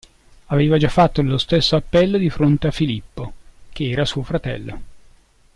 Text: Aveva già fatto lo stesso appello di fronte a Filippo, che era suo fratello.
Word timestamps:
Aveva 0.47 0.79
già 0.79 0.89
fatto 0.89 1.21
lo 1.21 1.37
stesso 1.37 1.75
appello 1.75 2.17
di 2.17 2.31
fronte 2.31 2.65
a 2.65 2.71
Filippo, 2.71 3.33
che 3.71 3.91
era 3.91 4.03
suo 4.03 4.23
fratello. 4.23 4.81